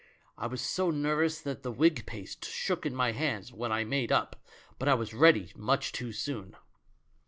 I 0.35 0.47
was 0.47 0.63
so 0.63 0.89
nervous 0.89 1.41
that 1.41 1.61
the 1.61 1.71
wig 1.71 2.07
paste 2.07 2.43
shook 2.45 2.87
in 2.87 2.95
my 2.95 3.11
hands 3.11 3.53
when 3.53 3.71
I 3.71 3.83
made 3.83 4.11
up, 4.11 4.43
but 4.79 4.89
I 4.89 4.95
was 4.95 5.13
ready 5.13 5.51
much 5.55 5.91
too 5.91 6.11
soon. 6.11 6.55